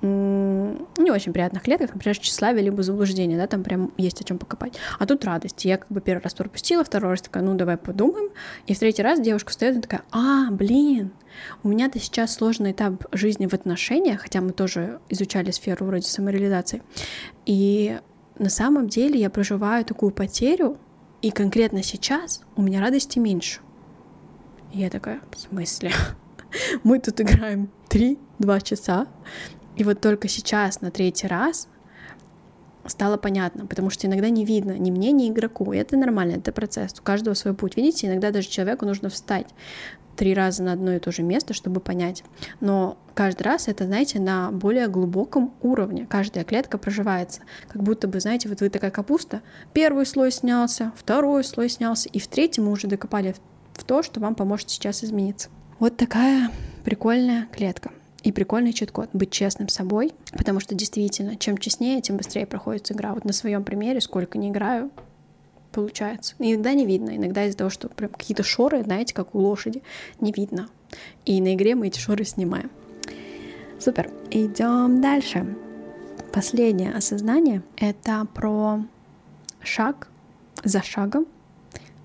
[0.02, 4.74] не очень приятных клетках, например, тщеславие либо заблуждение, да, там прям есть о чем покопать.
[4.98, 5.64] А тут радость.
[5.64, 8.30] Я как бы первый раз пропустила, второй раз такая, ну давай подумаем.
[8.66, 11.12] И в третий раз девушка встает и такая, а, блин,
[11.62, 16.82] у меня-то сейчас сложный этап жизни в отношениях, хотя мы тоже изучали сферу вроде самореализации.
[17.46, 17.98] И
[18.38, 20.78] на самом деле я проживаю такую потерю,
[21.22, 23.60] и конкретно сейчас у меня радости меньше.
[24.72, 25.92] И я такая, в смысле?
[26.82, 29.06] Мы тут играем 3-2 часа,
[29.76, 31.68] и вот только сейчас, на третий раз,
[32.86, 35.72] стало понятно, потому что иногда не видно ни мне, ни игроку.
[35.72, 36.94] И это нормально, это процесс.
[36.98, 37.76] У каждого свой путь.
[37.76, 39.48] Видите, иногда даже человеку нужно встать
[40.16, 42.24] три раза на одно и то же место, чтобы понять.
[42.60, 46.06] Но каждый раз это, знаете, на более глубоком уровне.
[46.08, 47.42] Каждая клетка проживается.
[47.68, 49.42] Как будто бы, знаете, вот вы такая капуста,
[49.74, 53.34] первый слой снялся, второй слой снялся, и в третьем мы уже докопали
[53.74, 55.50] в то, что вам поможет сейчас измениться.
[55.78, 56.50] Вот такая
[56.84, 57.90] прикольная клетка
[58.22, 63.12] и прикольный чит-код— быть честным собой, потому что действительно, чем честнее, тем быстрее проходит игра.
[63.12, 64.90] Вот на своем примере, сколько не играю,
[65.72, 66.34] получается.
[66.38, 69.82] Иногда не видно, иногда из-за того, что прям какие-то шоры, знаете, как у лошади,
[70.18, 70.70] не видно.
[71.26, 72.70] И на игре мы эти шоры снимаем.
[73.78, 74.10] Супер.
[74.30, 75.46] Идем дальше.
[76.32, 78.82] Последнее осознание— это про
[79.60, 80.08] шаг
[80.64, 81.26] за шагом.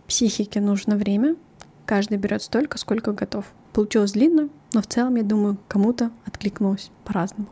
[0.08, 1.38] Психике нужно время.
[1.86, 3.46] Каждый берет столько, сколько готов.
[3.74, 7.48] Получилось длинно, но в целом, я думаю, кому-то откликнулось по-разному.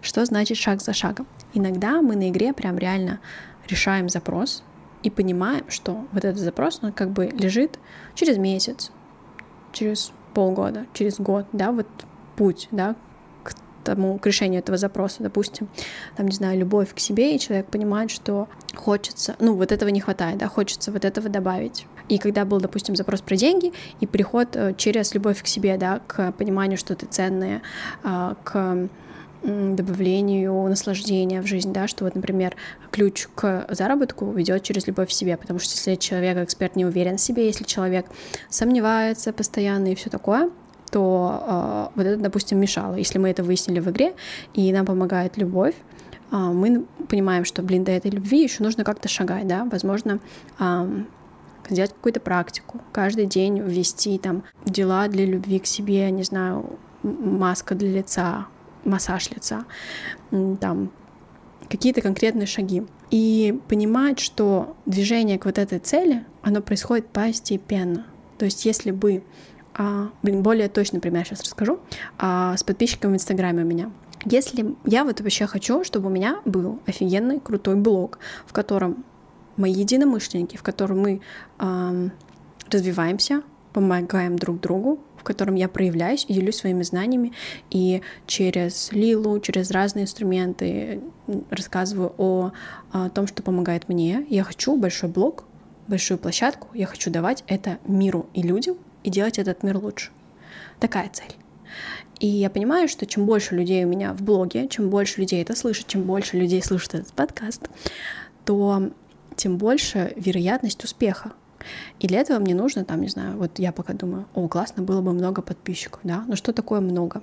[0.00, 1.26] Что значит шаг за шагом?
[1.54, 3.20] Иногда мы на игре прям реально
[3.68, 4.62] решаем запрос,
[5.02, 7.78] и понимаем, что вот этот запрос, он как бы лежит
[8.14, 8.90] через месяц,
[9.72, 11.86] через полгода, через год, да, вот
[12.36, 12.96] путь, да,
[13.42, 15.68] к тому, к решению этого запроса, допустим,
[16.16, 20.00] там, не знаю, любовь к себе, и человек понимает, что хочется, ну, вот этого не
[20.00, 21.86] хватает, да, хочется вот этого добавить.
[22.10, 26.00] И когда был, допустим, запрос про деньги и приход э, через любовь к себе, да,
[26.06, 27.62] к пониманию, что ты ценная,
[28.02, 28.88] а, к
[29.42, 32.54] добавлению наслаждения в жизнь, да, что вот, например,
[32.90, 37.16] ключ к заработку ведет через любовь к себе, потому что если человек, эксперт, не уверен
[37.16, 38.06] в себе, если человек
[38.50, 40.50] сомневается постоянно и все такое,
[40.90, 42.96] то э, вот это, допустим, мешало.
[42.96, 44.14] Если мы это выяснили в игре,
[44.52, 45.74] и нам помогает любовь,
[46.32, 50.18] э, мы понимаем, что, блин, до этой любви еще нужно как-то шагать, да, возможно,
[50.58, 51.02] э,
[51.68, 57.74] сделать какую-то практику, каждый день ввести там дела для любви к себе, не знаю, маска
[57.74, 58.46] для лица,
[58.84, 59.64] массаж лица,
[60.60, 60.90] там
[61.68, 62.86] какие-то конкретные шаги.
[63.10, 68.06] И понимать, что движение к вот этой цели, оно происходит постепенно.
[68.38, 69.22] То есть если бы,
[69.74, 71.80] а, блин, более точно пример сейчас расскажу,
[72.18, 73.90] а, с подписчиками в Инстаграме у меня.
[74.24, 79.04] Если я вот вообще хочу, чтобы у меня был офигенный, крутой блог, в котором
[79.60, 81.20] мои единомышленники, в котором мы
[81.58, 82.08] а,
[82.70, 83.42] развиваемся,
[83.72, 87.32] помогаем друг другу, в котором я проявляюсь и делюсь своими знаниями,
[87.70, 91.00] и через Лилу, через разные инструменты
[91.50, 92.52] рассказываю о,
[92.90, 94.26] о том, что помогает мне.
[94.28, 95.44] Я хочу большой блог,
[95.86, 100.10] большую площадку, я хочу давать это миру и людям и делать этот мир лучше.
[100.78, 101.34] Такая цель.
[102.18, 105.54] И я понимаю, что чем больше людей у меня в блоге, чем больше людей это
[105.54, 107.68] слышат, чем больше людей слышат этот подкаст,
[108.44, 108.90] то
[109.40, 111.32] тем больше вероятность успеха.
[111.98, 115.00] И для этого мне нужно, там, не знаю, вот я пока думаю, о, классно, было
[115.00, 117.22] бы много подписчиков, да, но что такое много?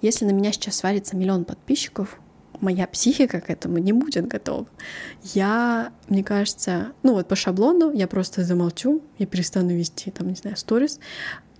[0.00, 2.20] Если на меня сейчас свалится миллион подписчиков,
[2.60, 4.66] моя психика к этому не будет готова.
[5.22, 10.34] Я, мне кажется, ну вот по шаблону я просто замолчу, я перестану вести, там, не
[10.34, 10.98] знаю, сторис,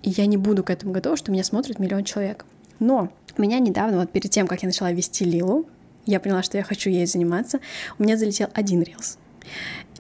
[0.03, 2.45] и я не буду к этому готова, что меня смотрит миллион человек.
[2.79, 5.67] Но меня недавно, вот перед тем, как я начала вести Лилу,
[6.07, 7.61] я поняла, что я хочу ей заниматься,
[7.99, 9.19] у меня залетел один рилс.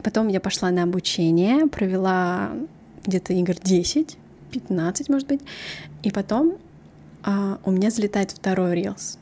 [0.03, 2.53] Потом я пошла на обучение, провела
[3.05, 4.17] где-то игр 10,
[4.53, 5.41] 15, может быть.
[6.03, 6.59] И потом
[7.23, 9.19] а, у меня залетает второй рилс.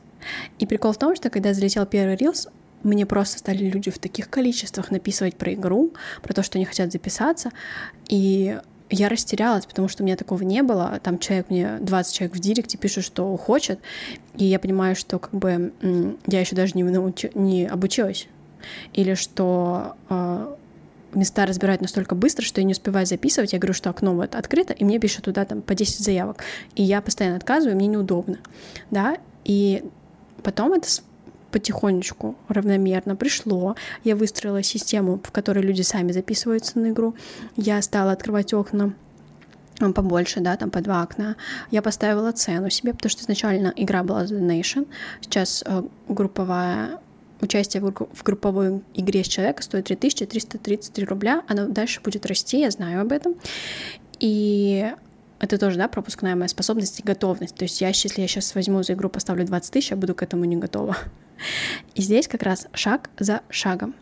[0.59, 2.47] И прикол в том, что когда залетел первый рилс,
[2.83, 6.91] мне просто стали люди в таких количествах написывать про игру, про то, что они хотят
[6.91, 7.51] записаться.
[8.07, 8.59] И
[8.89, 10.99] я растерялась, потому что у меня такого не было.
[11.03, 13.79] Там человек мне, 20 человек в директе пишут, что хочет.
[14.35, 15.73] И я понимаю, что как бы
[16.27, 18.27] я еще даже не, научи, не обучилась.
[18.93, 20.55] Или что а,
[21.13, 23.53] места разбирают настолько быстро, что я не успеваю записывать.
[23.53, 26.43] Я говорю, что окно вот открыто, и мне пишут туда там по 10 заявок.
[26.75, 28.37] И я постоянно отказываю, мне неудобно.
[28.91, 29.83] Да, и
[30.43, 30.87] потом это
[31.51, 33.75] потихонечку, равномерно пришло.
[34.03, 37.15] Я выстроила систему, в которой люди сами записываются на игру.
[37.55, 38.93] Я стала открывать окна
[39.93, 41.35] побольше, да, там по два окна.
[41.71, 44.87] Я поставила цену себе, потому что изначально игра была The Nation,
[45.21, 46.99] сейчас э, групповая
[47.41, 53.01] участие в групповой игре с человека стоит 3333 рубля, оно дальше будет расти, я знаю
[53.01, 53.35] об этом.
[54.19, 54.91] И
[55.39, 57.55] это тоже, да, пропускная моя способность и готовность.
[57.55, 60.23] То есть я, если я сейчас возьму за игру, поставлю 20 тысяч, я буду к
[60.23, 60.97] этому не готова.
[61.95, 63.93] И здесь как раз шаг за шагом.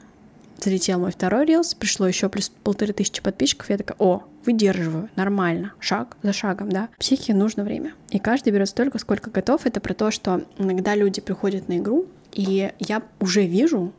[0.57, 5.73] Залетел мой второй рилс, пришло еще плюс полторы тысячи подписчиков, я такая, о, выдерживаю, нормально,
[5.79, 6.87] шаг за шагом, да.
[6.97, 7.93] Психике нужно время.
[8.09, 9.65] И каждый берет столько, сколько готов.
[9.65, 13.93] Это про то, что иногда люди приходят на игру, и я уже вижу,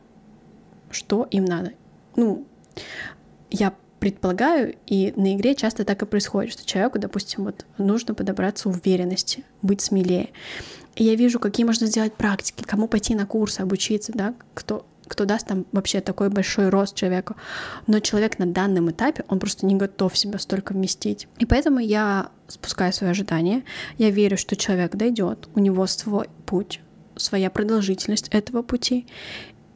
[0.91, 1.73] что им надо.
[2.15, 2.45] Ну,
[3.49, 8.69] я предполагаю, и на игре часто так и происходит, что человеку, допустим, вот нужно подобраться
[8.69, 10.29] уверенности, быть смелее.
[10.95, 15.25] И я вижу, какие можно сделать практики, кому пойти на курсы, обучиться, да, кто, кто
[15.25, 17.35] даст там вообще такой большой рост человеку.
[17.87, 21.27] Но человек на данном этапе, он просто не готов себя столько вместить.
[21.39, 23.63] И поэтому я спускаю свои ожидания.
[23.97, 26.81] Я верю, что человек дойдет, у него свой путь,
[27.17, 29.07] своя продолжительность этого пути.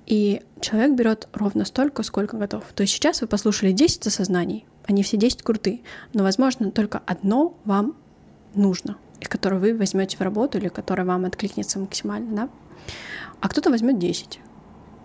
[0.06, 2.64] И человек берет ровно столько, сколько готов.
[2.76, 5.82] То есть сейчас вы послушали 10 осознаний, они все 10 круты,
[6.14, 7.96] но, возможно, только одно вам
[8.56, 12.50] нужно, и которое вы возьмете в работу или которое вам откликнется максимально, да?
[13.40, 14.40] А кто-то возьмет 10.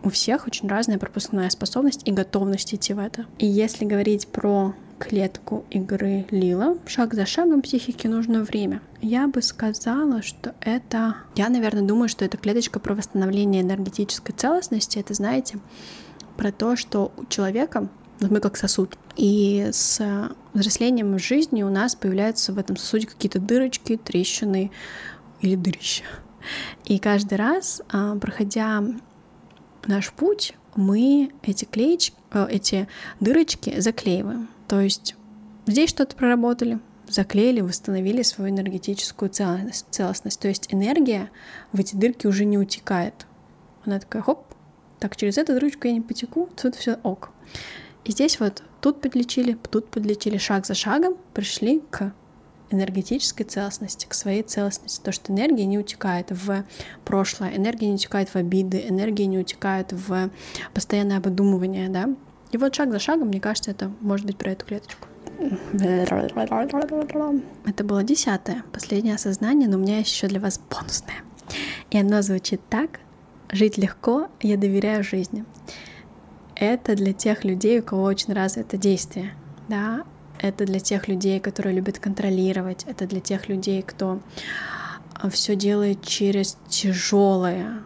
[0.03, 3.27] У всех очень разная пропускная способность и готовность идти в это.
[3.39, 6.77] И если говорить про клетку игры Лила.
[6.87, 8.81] Шаг за шагом психике нужно время.
[9.01, 11.17] Я бы сказала, что это...
[11.35, 14.99] Я, наверное, думаю, что это клеточка про восстановление энергетической целостности.
[14.99, 15.59] Это, знаете,
[16.37, 17.89] про то, что у человека
[18.21, 18.97] вот мы как сосуд.
[19.17, 20.01] И с
[20.55, 24.71] взрослением в жизни у нас появляются в этом сосуде какие-то дырочки, трещины
[25.41, 26.05] или дырища.
[26.85, 28.83] И каждый раз, а, проходя
[29.87, 32.89] наш путь, мы эти клеечки, э, эти
[33.21, 34.49] дырочки заклеиваем.
[34.69, 35.15] То есть
[35.67, 40.41] здесь что-то проработали, заклеили, восстановили свою энергетическую целостность.
[40.41, 41.31] То есть энергия
[41.73, 43.27] в эти дырки уже не утекает.
[43.85, 44.45] Она такая, хоп,
[44.99, 47.31] так через эту дырочку я не потеку, тут все ок.
[48.05, 52.13] И здесь вот тут подлечили, тут подлечили, шаг за шагом пришли к
[52.71, 55.01] энергетической целостности, к своей целостности.
[55.01, 56.65] То, что энергия не утекает в
[57.05, 60.31] прошлое, энергия не утекает в обиды, энергия не утекает в
[60.75, 62.09] постоянное обдумывание, да.
[62.53, 65.09] И вот шаг за шагом, мне кажется, это может быть про эту клеточку.
[67.67, 71.17] Это было десятое, последнее осознание, но у меня есть еще для вас бонусное.
[71.91, 73.01] И оно звучит так.
[73.53, 75.45] Жить легко, я доверяю жизни.
[76.57, 79.35] Это для тех людей, у кого очень развито действие.
[79.69, 80.05] Да?
[80.41, 82.85] Это для тех людей, которые любят контролировать.
[82.89, 84.21] Это для тех людей, кто
[85.15, 87.83] а, все делает через тяжелое.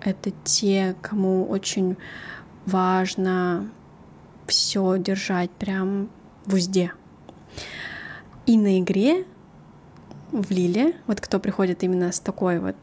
[0.00, 1.96] Это те, кому очень
[2.66, 3.70] важно
[4.46, 6.08] все держать прям
[6.46, 6.92] в узде.
[8.46, 9.24] И на игре
[10.32, 12.76] в Лиле, вот кто приходит именно с такой вот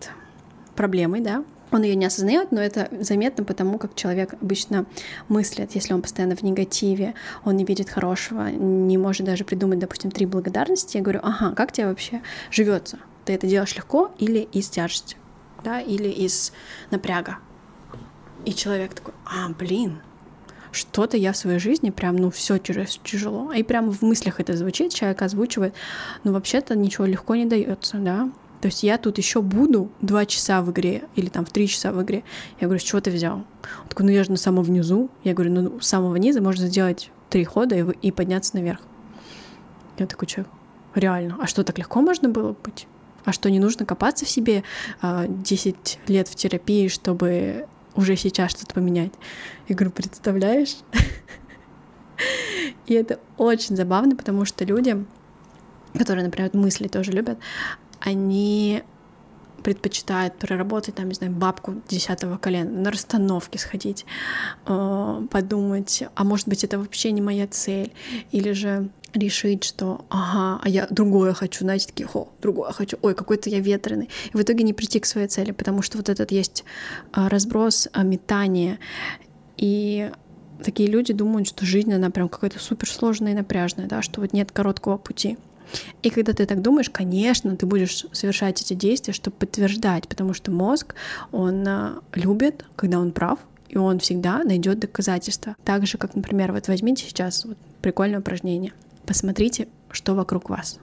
[0.75, 4.85] проблемой, да, он ее не осознает, но это заметно потому, как человек обычно
[5.29, 7.13] мыслит, если он постоянно в негативе,
[7.45, 10.97] он не видит хорошего, не может даже придумать, допустим, три благодарности.
[10.97, 12.21] Я говорю, ага, как тебе вообще
[12.51, 12.99] живется?
[13.25, 15.15] Ты это делаешь легко или из тяжести,
[15.63, 16.51] да, или из
[16.89, 17.37] напряга?
[18.43, 20.01] И человек такой, а, блин,
[20.71, 23.51] что-то я в своей жизни прям, ну, все тяжело.
[23.51, 25.73] И прямо в мыслях это звучит, человек озвучивает,
[26.23, 28.29] ну, вообще-то ничего легко не дается, да.
[28.61, 31.91] То есть я тут еще буду два часа в игре или там в три часа
[31.91, 32.23] в игре.
[32.59, 33.37] Я говорю, с чего ты взял?
[33.37, 35.09] Он такой, ну я же на самом внизу.
[35.23, 38.79] Я говорю, ну с самого низа можно сделать три хода и, и подняться наверх.
[39.97, 40.51] Я такой, человек,
[40.93, 42.87] реально, а что, так легко можно было быть?
[43.25, 44.61] А что, не нужно копаться в себе э,
[45.01, 49.11] а, 10 лет в терапии, чтобы уже сейчас что-то поменять.
[49.67, 50.77] Я говорю, представляешь?
[52.85, 55.05] И это очень забавно, потому что люди,
[55.97, 57.39] которые, например, мысли тоже любят,
[57.99, 58.83] они
[59.61, 64.05] предпочитают проработать, там, не знаю, бабку десятого колена, на расстановке сходить,
[64.65, 67.93] э, подумать, а может быть, это вообще не моя цель,
[68.31, 73.13] или же решить, что ага, а я другое хочу, знаете, такие, хо, другое хочу, ой,
[73.13, 74.09] какой-то я ветреный.
[74.33, 76.63] И в итоге не прийти к своей цели, потому что вот этот есть
[77.11, 78.79] а, разброс, а, метание.
[79.57, 80.11] И
[80.63, 84.51] такие люди думают, что жизнь, она прям какая-то суперсложная и напряжная, да, что вот нет
[84.51, 85.37] короткого пути.
[86.01, 90.51] И когда ты так думаешь, конечно, ты будешь совершать эти действия, чтобы подтверждать, потому что
[90.51, 90.95] мозг,
[91.31, 95.55] он а, любит, когда он прав, и он всегда найдет доказательства.
[95.63, 98.73] Так же, как, например, вот возьмите сейчас вот прикольное упражнение.
[99.05, 100.79] Посмотрите, что вокруг вас.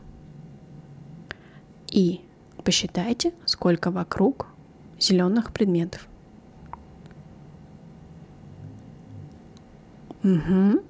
[1.90, 2.22] И
[2.64, 4.46] посчитайте, сколько вокруг
[4.98, 6.08] зеленых предметов.
[10.24, 10.82] Угу.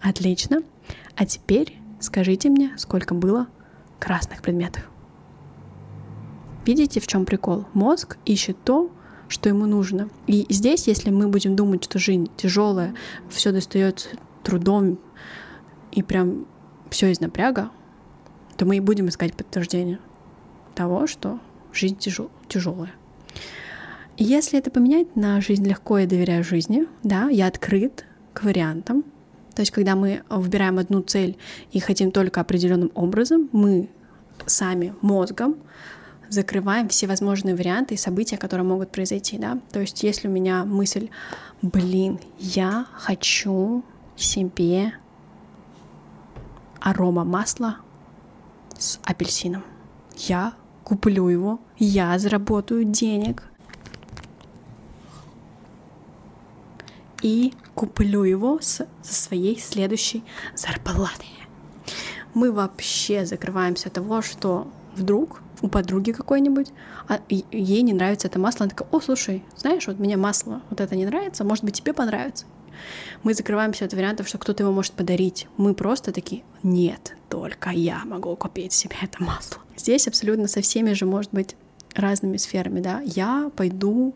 [0.00, 0.62] Отлично.
[1.16, 3.46] А теперь скажите мне, сколько было
[3.98, 4.82] красных предметов.
[6.66, 7.64] Видите, в чем прикол?
[7.72, 8.90] Мозг ищет то,
[9.28, 10.10] что ему нужно.
[10.26, 12.94] И здесь, если мы будем думать, что жизнь тяжелая,
[13.30, 14.10] все достается
[14.42, 14.98] трудом
[15.90, 16.46] и прям
[16.90, 17.70] все из напряга,
[18.56, 19.98] то мы и будем искать подтверждение
[20.74, 21.40] того, что
[21.72, 22.92] жизнь тяжел, тяжелая.
[24.18, 29.04] Если это поменять на жизнь легко, я доверяю жизни, да, я открыт к вариантам.
[29.54, 31.36] То есть, когда мы выбираем одну цель
[31.72, 33.88] и хотим только определенным образом, мы
[34.46, 35.56] сами мозгом
[36.28, 39.58] закрываем все возможные варианты и события, которые могут произойти, да.
[39.70, 41.10] То есть, если у меня мысль,
[41.60, 43.84] блин, я хочу
[44.16, 44.94] себе
[46.80, 47.78] арома масла
[48.78, 49.64] с апельсином.
[50.16, 53.44] Я куплю его, я заработаю денег
[57.22, 61.26] и куплю его со своей следующей зарплаты.
[62.34, 66.68] Мы вообще закрываемся от того, что вдруг у подруги какой-нибудь,
[67.08, 70.80] а ей не нравится это масло, она такая, о, слушай, знаешь, вот мне масло вот
[70.80, 72.46] это не нравится, может быть, тебе понравится.
[73.22, 75.46] Мы закрываемся от вариантов, что кто-то его может подарить.
[75.56, 79.58] Мы просто такие, нет, только я могу купить себе это масло.
[79.76, 81.54] Здесь абсолютно со всеми же может быть
[81.94, 83.00] разными сферами, да.
[83.04, 84.14] Я пойду...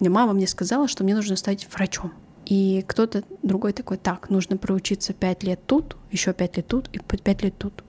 [0.00, 2.12] Мне мама мне сказала, что мне нужно стать врачом.
[2.46, 6.98] И кто-то другой такой, так, нужно проучиться пять лет тут, еще пять лет тут и
[6.98, 7.84] пять лет тут.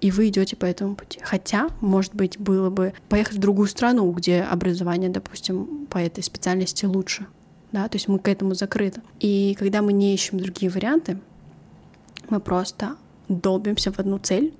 [0.00, 1.20] И вы идете по этому пути.
[1.22, 6.86] Хотя, может быть, было бы поехать в другую страну, где образование, допустим, по этой специальности
[6.86, 7.26] лучше
[7.72, 9.00] да, то есть мы к этому закрыты.
[9.20, 11.18] И когда мы не ищем другие варианты,
[12.28, 12.96] мы просто
[13.28, 14.54] долбимся в одну цель,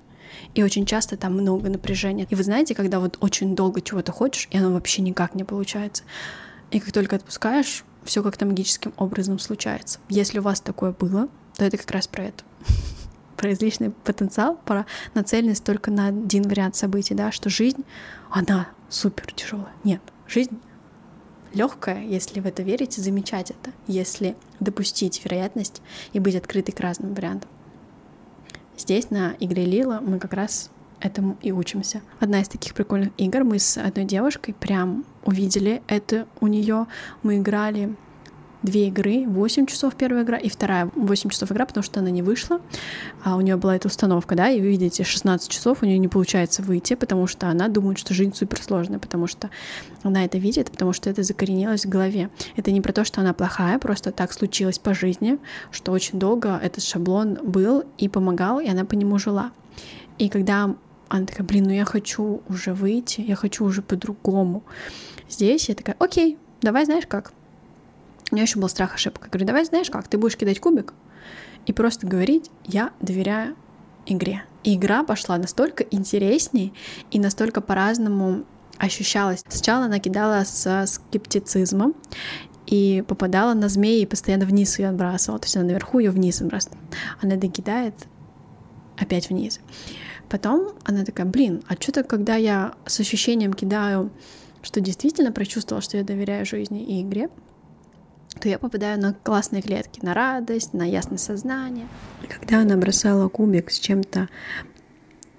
[0.53, 2.27] и очень часто там много напряжения.
[2.29, 6.03] И вы знаете, когда вот очень долго чего-то хочешь, и оно вообще никак не получается,
[6.71, 9.99] и как только отпускаешь, все как-то магическим образом случается.
[10.09, 11.27] Если у вас такое было,
[11.57, 12.43] то это как раз про это.
[13.37, 17.83] Про излишний потенциал, про нацеленность только на один вариант событий, да, что жизнь,
[18.29, 19.73] она супер тяжелая.
[19.83, 20.59] Нет, жизнь
[21.53, 25.81] легкая, если в это верите, замечать это, если допустить вероятность
[26.13, 27.49] и быть открытой к разным вариантам.
[28.81, 32.01] Здесь на игре Лила мы как раз этому и учимся.
[32.19, 36.87] Одна из таких прикольных игр, мы с одной девушкой прям увидели это у нее.
[37.21, 37.95] Мы играли
[38.63, 42.21] две игры, 8 часов первая игра и вторая 8 часов игра, потому что она не
[42.21, 42.61] вышла,
[43.23, 46.07] а у нее была эта установка, да, и вы видите, 16 часов у нее не
[46.07, 49.49] получается выйти, потому что она думает, что жизнь суперсложная, потому что
[50.03, 52.29] она это видит, потому что это закоренилось в голове.
[52.55, 55.39] Это не про то, что она плохая, просто так случилось по жизни,
[55.71, 59.51] что очень долго этот шаблон был и помогал, и она по нему жила.
[60.17, 60.75] И когда
[61.09, 64.63] она такая, блин, ну я хочу уже выйти, я хочу уже по-другому.
[65.29, 67.33] Здесь я такая, окей, давай знаешь как.
[68.31, 69.23] У меня еще был страх ошибок.
[69.25, 70.93] Я говорю, давай знаешь как, ты будешь кидать кубик
[71.65, 73.55] и просто говорить, я доверяю
[74.05, 74.43] игре.
[74.63, 76.71] И игра пошла настолько интереснее
[77.11, 78.45] и настолько по-разному
[78.77, 79.43] ощущалась.
[79.47, 81.93] Сначала она кидала с скептицизмом
[82.67, 85.39] и попадала на змеи и постоянно вниз ее отбрасывала.
[85.39, 86.79] То есть она наверху ее вниз отбрасывала.
[87.21, 87.95] Она докидает
[88.97, 89.59] опять вниз.
[90.29, 94.11] Потом она такая, блин, а что-то, когда я с ощущением кидаю,
[94.61, 97.29] что действительно прочувствовала, что я доверяю жизни и игре,
[98.39, 101.87] то я попадаю на классные клетки, на радость, на ясное сознание.
[102.27, 104.29] Когда она бросала кубик с чем-то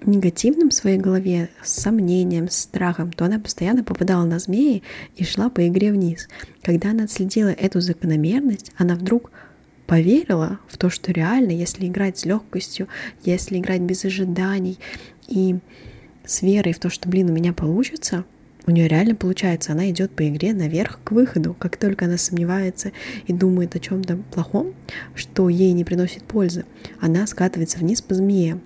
[0.04, 4.82] негативным в своей голове, с сомнением, с страхом, то она постоянно попадала на змеи
[5.16, 6.28] и шла по игре вниз.
[6.62, 9.30] Когда она отследила эту закономерность, она вдруг
[9.86, 12.88] поверила в то, что реально, если играть с легкостью,
[13.24, 14.78] если играть без ожиданий
[15.28, 15.56] и
[16.24, 18.24] с верой в то, что, блин, у меня получится,
[18.66, 19.72] у нее реально получается.
[19.72, 21.54] Она идет по игре наверх к выходу.
[21.58, 22.92] Как только она сомневается
[23.26, 24.74] и думает о чем-то плохом,
[25.14, 26.64] что ей не приносит пользы,
[27.00, 28.60] она скатывается вниз по змее.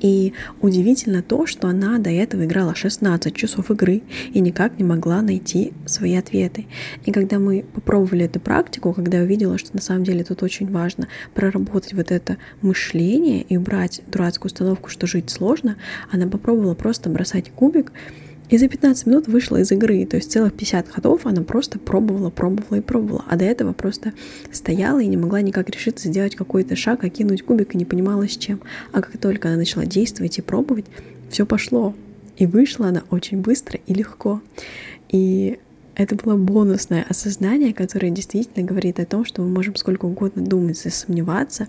[0.00, 4.02] И удивительно то, что она до этого играла 16 часов игры
[4.34, 6.66] и никак не могла найти свои ответы.
[7.06, 10.70] И когда мы попробовали эту практику, когда я увидела, что на самом деле тут очень
[10.70, 15.76] важно проработать вот это мышление и убрать дурацкую установку, что жить сложно,
[16.10, 17.90] она попробовала просто бросать кубик
[18.50, 22.28] и за 15 минут вышла из игры, то есть целых 50 ходов она просто пробовала,
[22.30, 23.24] пробовала и пробовала.
[23.28, 24.12] А до этого просто
[24.52, 28.36] стояла и не могла никак решиться сделать какой-то шаг, окинуть кубик и не понимала с
[28.36, 28.60] чем.
[28.92, 30.84] А как только она начала действовать и пробовать,
[31.30, 31.94] все пошло.
[32.36, 34.42] И вышла она очень быстро и легко.
[35.08, 35.58] И
[35.94, 40.84] это было бонусное осознание, которое действительно говорит о том, что мы можем сколько угодно думать
[40.84, 41.68] и сомневаться,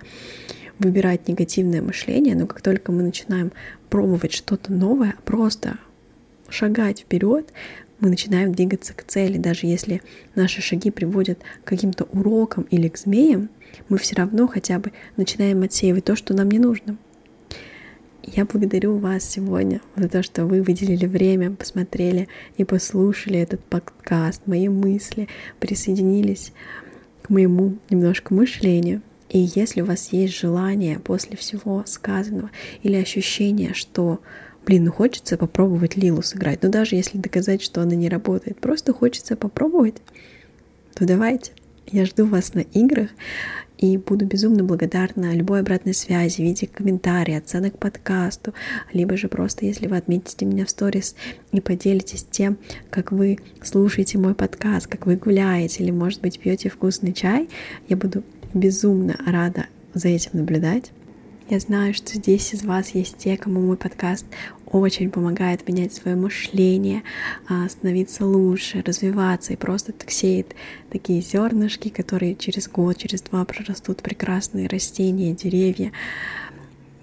[0.79, 3.53] выбирать негативное мышление, но как только мы начинаем
[3.89, 5.77] пробовать что-то новое, просто
[6.55, 7.51] шагать вперед,
[7.99, 9.37] мы начинаем двигаться к цели.
[9.37, 10.01] Даже если
[10.35, 13.49] наши шаги приводят к каким-то урокам или к змеям,
[13.89, 16.97] мы все равно хотя бы начинаем отсеивать то, что нам не нужно.
[18.23, 22.27] Я благодарю вас сегодня за то, что вы выделили время, посмотрели
[22.57, 25.27] и послушали этот подкаст, мои мысли,
[25.59, 26.51] присоединились
[27.21, 29.01] к моему немножко мышлению.
[29.29, 32.49] И если у вас есть желание после всего сказанного
[32.81, 34.21] или ощущение, что
[34.65, 36.63] блин, ну хочется попробовать Лилу сыграть.
[36.63, 39.95] Но даже если доказать, что она не работает, просто хочется попробовать,
[40.93, 41.51] то давайте.
[41.87, 43.11] Я жду вас на играх
[43.77, 48.53] и буду безумно благодарна любой обратной связи в виде комментариев, оценок подкасту,
[48.91, 51.15] либо же просто, если вы отметите меня в сторис
[51.51, 52.57] и поделитесь тем,
[52.89, 57.49] как вы слушаете мой подкаст, как вы гуляете, или, может быть, пьете вкусный чай,
[57.87, 60.91] я буду безумно рада за этим наблюдать.
[61.47, 64.25] Я знаю, что здесь из вас есть те, кому мой подкаст
[64.65, 67.03] очень помогает менять свое мышление,
[67.47, 70.55] а, становиться лучше, развиваться и просто так сеет
[70.89, 75.91] такие зернышки, которые через год, через два прорастут прекрасные растения, деревья.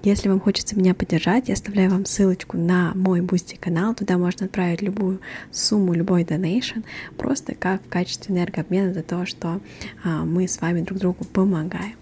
[0.02, 3.94] Если вам хочется меня поддержать, я оставляю вам ссылочку на мой Бусти канал.
[3.94, 5.20] Туда можно отправить любую
[5.52, 6.80] сумму, любой донейшн,
[7.16, 9.60] просто как в качестве энергообмена за то, что
[10.02, 11.94] а, мы с вами друг другу помогаем.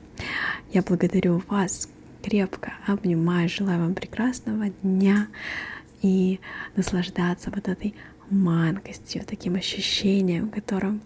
[0.72, 1.86] Я благодарю вас
[2.22, 5.28] крепко обнимаю, желаю вам прекрасного дня
[6.02, 6.40] и
[6.76, 7.94] наслаждаться вот этой
[8.30, 11.02] манкостью, таким ощущением, в котором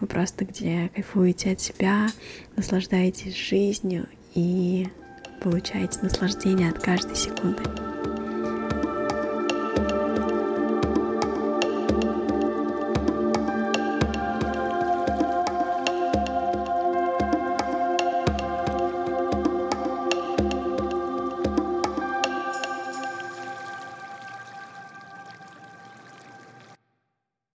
[0.00, 2.08] вы просто где кайфуете от себя,
[2.56, 4.88] наслаждаетесь жизнью и
[5.42, 7.91] получаете наслаждение от каждой секунды.